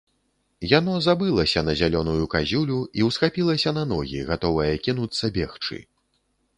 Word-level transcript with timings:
Яно 0.69 0.95
забылася 1.07 1.63
на 1.67 1.75
зялёную 1.83 2.17
казюлю 2.35 2.79
і 3.01 3.07
ўсхапілася 3.11 3.77
на 3.81 3.87
ногі, 3.95 4.27
гатовае 4.35 4.71
кінуцца 4.89 5.35
бегчы. 5.41 5.77